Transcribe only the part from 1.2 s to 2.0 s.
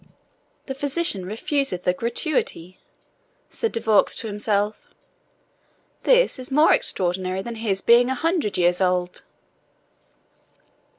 refuseth a